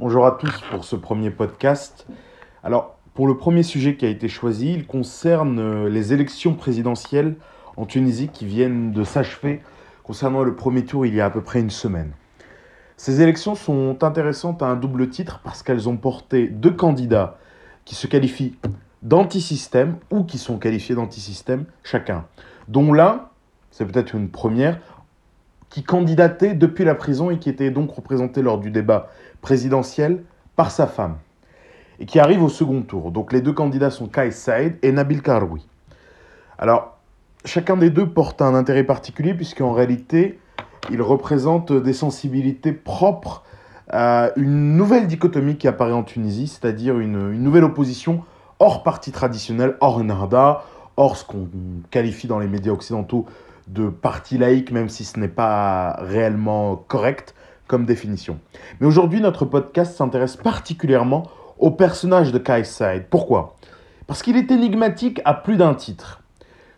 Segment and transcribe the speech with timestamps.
[0.00, 2.06] Bonjour à tous pour ce premier podcast.
[2.64, 7.36] Alors, pour le premier sujet qui a été choisi, il concerne euh, les élections présidentielles
[7.76, 9.60] en Tunisie qui viennent de s'achever
[10.02, 12.12] concernant le premier tour il y a à peu près une semaine.
[12.96, 17.36] Ces élections sont intéressantes à un double titre parce qu'elles ont porté deux candidats
[17.84, 18.56] qui se qualifient
[19.02, 22.24] d'antisystème ou qui sont qualifiés d'antisystème chacun,
[22.68, 23.26] dont l'un,
[23.70, 24.80] c'est peut-être une première,
[25.70, 29.08] qui candidatait depuis la prison et qui était donc représenté lors du débat
[29.40, 30.22] présidentiel
[30.56, 31.16] par sa femme,
[32.00, 33.12] et qui arrive au second tour.
[33.12, 35.66] Donc les deux candidats sont Kais Saïd et Nabil Karoui.
[36.58, 36.98] Alors,
[37.44, 40.38] chacun des deux porte un intérêt particulier, puisqu'en réalité,
[40.90, 43.44] ils représentent des sensibilités propres
[43.88, 48.22] à une nouvelle dichotomie qui apparaît en Tunisie, c'est-à-dire une, nouvelle opposition
[48.58, 50.64] hors parti traditionnel, hors Nahda,
[50.96, 51.48] hors ce qu'on
[51.90, 53.26] qualifie dans les médias occidentaux
[53.72, 57.34] de parti laïque, même si ce n'est pas réellement correct
[57.66, 58.38] comme définition.
[58.80, 61.24] Mais aujourd'hui, notre podcast s'intéresse particulièrement
[61.58, 63.06] au personnage de Kai Said.
[63.08, 63.54] Pourquoi?
[64.06, 66.20] Parce qu'il est énigmatique à plus d'un titre.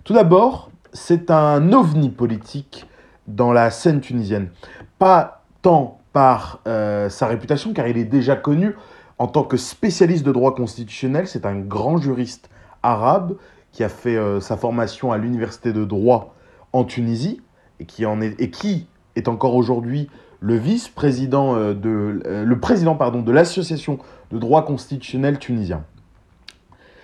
[0.05, 2.87] Tout d'abord, c'est un ovni politique
[3.27, 4.51] dans la scène tunisienne.
[4.99, 8.77] Pas tant par euh, sa réputation, car il est déjà connu
[9.19, 11.27] en tant que spécialiste de droit constitutionnel.
[11.27, 12.51] C'est un grand juriste
[12.83, 13.37] arabe
[13.71, 16.35] qui a fait euh, sa formation à l'université de droit
[16.73, 17.41] en Tunisie
[17.81, 20.09] et qui, en est, et qui est encore aujourd'hui
[20.41, 23.99] le vice-président euh, de euh, le président pardon de l'association
[24.31, 25.85] de droit constitutionnel tunisien.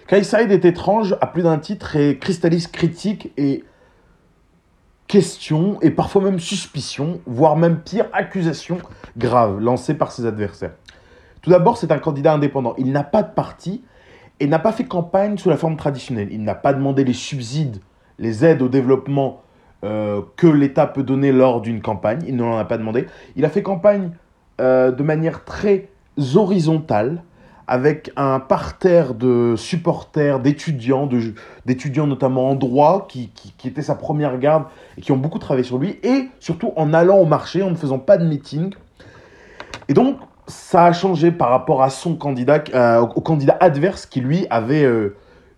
[0.08, 3.64] Kais Saïd est étrange à plus d'un titre et cristallise critiques et
[5.06, 8.78] questions et parfois même suspicions, voire même pire accusations
[9.16, 10.72] graves lancées par ses adversaires.
[11.42, 12.74] Tout d'abord, c'est un candidat indépendant.
[12.78, 13.82] Il n'a pas de parti
[14.40, 16.28] et n'a pas fait campagne sous la forme traditionnelle.
[16.30, 17.80] Il n'a pas demandé les subsides,
[18.18, 19.42] les aides au développement
[19.84, 22.20] euh, que l'État peut donner lors d'une campagne.
[22.26, 23.06] Il ne l'en a pas demandé.
[23.36, 24.10] Il a fait campagne
[24.60, 25.88] euh, de manière très
[26.34, 27.22] horizontale,
[27.68, 31.08] avec un parterre de supporters, d'étudiants,
[31.66, 34.64] d'étudiants notamment en droit, qui, qui, qui sa première garde
[34.96, 37.76] et qui ont beaucoup travaillé sur lui, et surtout en allant au marché, en ne
[37.76, 38.74] faisant pas de meeting.
[39.88, 40.16] Et donc,
[40.48, 44.84] ça a changé par rapport à son candidat, euh, au candidat adverse qui lui avait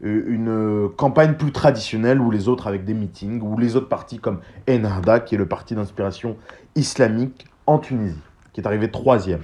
[0.03, 4.41] une campagne plus traditionnelle où les autres avec des meetings, ou les autres partis comme
[4.69, 6.37] Ennahda, qui est le parti d'inspiration
[6.75, 8.19] islamique en Tunisie,
[8.53, 9.41] qui est arrivé troisième.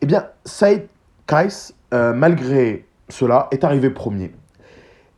[0.00, 0.86] Eh bien, Saïd
[1.26, 4.32] Kais, malgré cela, est arrivé premier.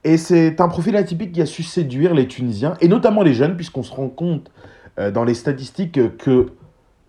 [0.05, 3.57] Et c'est un profil atypique qui a su séduire les Tunisiens, et notamment les jeunes,
[3.57, 4.51] puisqu'on se rend compte
[4.97, 6.47] dans les statistiques que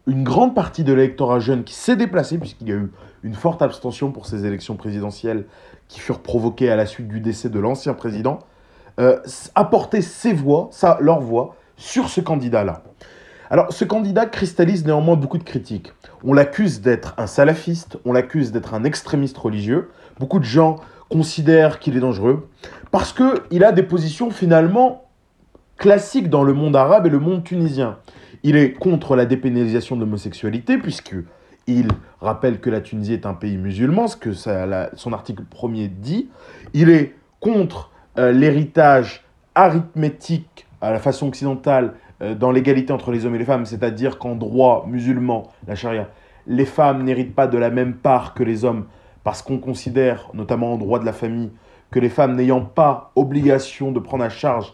[0.08, 2.92] une grande partie de l'électorat jeune qui s'est déplacé, puisqu'il y a eu
[3.24, 5.46] une forte abstention pour ces élections présidentielles
[5.88, 8.40] qui furent provoquées à la suite du décès de l'ancien président,
[9.00, 9.20] euh,
[9.56, 12.84] apporter ses voix, ça, leur voix, sur ce candidat-là.
[13.50, 15.92] Alors, ce candidat cristallise néanmoins beaucoup de critiques.
[16.24, 19.90] On l'accuse d'être un salafiste, on l'accuse d'être un extrémiste religieux.
[20.20, 20.78] Beaucoup de gens
[21.10, 22.48] considèrent qu'il est dangereux
[22.92, 25.04] parce qu'il a des positions finalement
[25.78, 27.98] classiques dans le monde arabe et le monde tunisien.
[28.44, 31.88] Il est contre la dépénalisation de l'homosexualité, puisqu'il
[32.20, 36.30] rappelle que la Tunisie est un pays musulman, ce que son article premier dit.
[36.74, 39.24] Il est contre euh, l'héritage
[39.56, 44.18] arithmétique à la façon occidentale euh, dans l'égalité entre les hommes et les femmes, c'est-à-dire
[44.18, 46.10] qu'en droit musulman, la charia,
[46.48, 48.86] les femmes n'héritent pas de la même part que les hommes,
[49.24, 51.52] parce qu'on considère, notamment en droit de la famille,
[51.92, 54.74] que les femmes n'ayant pas obligation de prendre à charge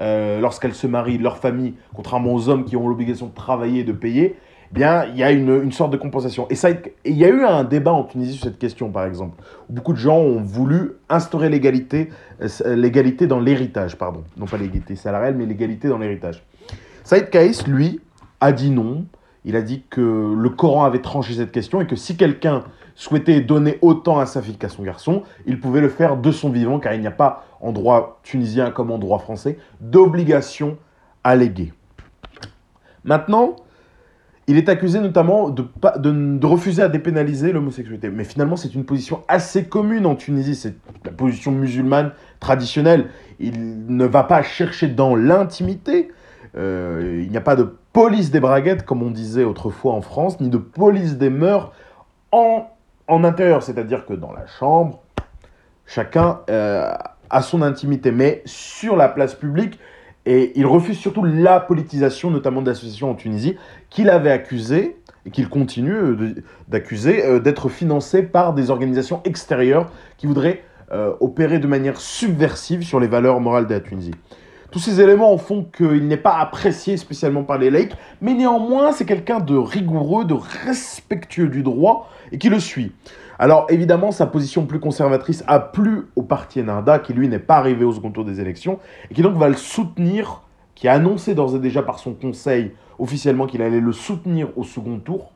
[0.00, 3.84] euh, lorsqu'elles se marient, leur famille, contrairement aux hommes qui ont l'obligation de travailler et
[3.84, 4.36] de payer,
[4.72, 6.46] eh bien, il y a une, sorte de compensation.
[6.50, 6.70] Et ça,
[7.04, 9.92] il y a eu un débat en Tunisie sur cette question, par exemple, où beaucoup
[9.92, 12.10] de gens ont voulu instaurer l'égalité,
[12.42, 14.24] euh, l'égalité dans l'héritage, pardon.
[14.36, 16.42] Non pas l'égalité salariale, mais l'égalité dans l'héritage.
[17.04, 18.00] Saïd Kaïs, lui,
[18.40, 19.06] a dit non.
[19.46, 22.64] Il a dit que le Coran avait tranché cette question et que si quelqu'un
[22.96, 26.50] souhaitait donner autant à sa fille qu'à son garçon, il pouvait le faire de son
[26.50, 30.76] vivant, car il n'y a pas, en droit tunisien comme en droit français, d'obligation
[31.22, 31.72] à léguer.
[33.04, 33.54] Maintenant,
[34.48, 35.64] il est accusé notamment de,
[35.98, 38.10] de, refuser à dépénaliser l'homosexualité.
[38.10, 40.56] Mais finalement, c'est une position assez commune en Tunisie.
[40.56, 40.74] C'est
[41.04, 43.10] la position musulmane traditionnelle.
[43.38, 46.10] Il ne va pas chercher dans l'intimité.
[46.56, 50.38] Euh, il n'y a pas de police des braguettes, comme on disait autrefois en France,
[50.38, 51.72] ni de police des mœurs
[52.30, 52.66] en
[53.08, 55.00] en intérieur, c'est-à-dire que dans la chambre,
[55.86, 56.92] chacun euh,
[57.30, 59.78] a son intimité, mais sur la place publique,
[60.26, 63.56] et il refuse surtout la politisation, notamment de l'association en Tunisie,
[63.88, 66.34] qu'il avait accusé, et qu'il continue euh,
[66.68, 70.62] d'accuser, euh, d'être financé par des organisations extérieures qui voudraient
[71.18, 74.14] opérer de manière subversive sur les valeurs morales de la Tunisie.
[74.76, 79.06] Tous ces éléments font qu'il n'est pas apprécié spécialement par les laïcs, mais néanmoins, c'est
[79.06, 82.92] quelqu'un de rigoureux, de respectueux du droit et qui le suit.
[83.38, 87.56] Alors évidemment, sa position plus conservatrice a plu au parti Enarda, qui lui n'est pas
[87.56, 88.78] arrivé au second tour des élections,
[89.10, 90.42] et qui donc va le soutenir,
[90.74, 94.64] qui a annoncé d'ores et déjà par son conseil officiellement qu'il allait le soutenir au
[94.64, 95.32] second tour,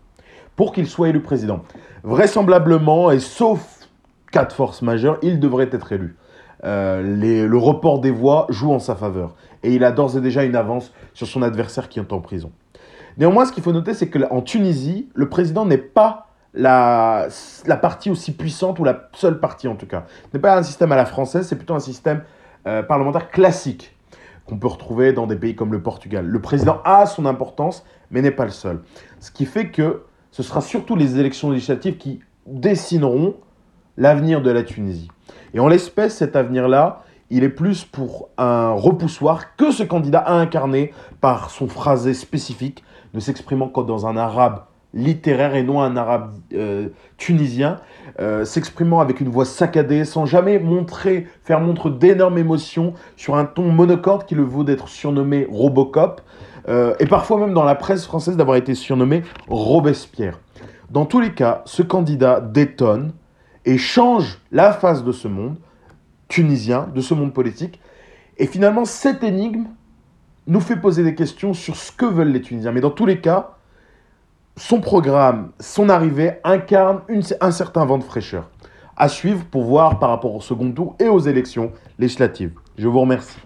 [0.55, 1.63] pour qu'il soit élu président.
[2.03, 3.89] Vraisemblablement, et sauf
[4.33, 6.19] cas de force majeure, il devrait être élu.
[6.65, 9.35] Euh, le report des voix joue en sa faveur.
[9.63, 12.51] Et il a d'ores et déjà une avance sur son adversaire qui est en prison.
[13.19, 17.29] Néanmoins, ce qu'il faut noter, c'est qu'en Tunisie, le président n'est pas la,
[17.81, 20.05] partie aussi puissante, ou la seule partie en tout cas.
[20.31, 22.23] Ce n'est pas un système à la française, c'est plutôt un système
[22.67, 23.97] euh, parlementaire classique
[24.47, 26.27] qu'on peut retrouver dans des pays comme le Portugal.
[26.27, 28.81] Le président a son importance, mais n'est pas le seul.
[29.21, 30.03] Ce qui fait que
[30.33, 33.37] ce sera surtout les élections législatives qui dessineront
[33.97, 35.09] l'avenir de la Tunisie.
[35.55, 40.35] Et en l'espèce, cet avenir-là, il est plus pour un repoussoir que ce candidat a
[40.35, 45.97] incarné par son phrasé spécifique, ne s'exprimant que dans un arabe littéraire et non un
[45.97, 47.79] arabe euh, tunisien,
[48.19, 53.45] euh, s'exprimant avec une voix saccadée, sans jamais montrer, faire montre d'énormes émotions, sur un
[53.45, 56.21] ton monocorde qui le vaut d'être surnommé Robocop,
[56.69, 60.41] euh, et parfois même dans la presse française d'avoir été surnommé Robespierre.
[60.91, 63.13] Dans tous les cas, ce candidat détonne
[63.65, 65.57] et change la face de ce monde
[66.29, 67.81] tunisien, de ce monde politique.
[68.39, 69.67] Et finalement, cette énigme
[70.47, 72.73] nous fait poser des questions sur ce que veulent les Tunisiens.
[72.73, 73.57] Mais dans tous les cas,
[74.57, 77.01] son programme, son arrivée incarne
[77.41, 78.49] un certain vent de fraîcheur.
[78.97, 82.53] À suivre pour voir par rapport au second tour et aux élections législatives.
[82.77, 83.39] Je vous remercie.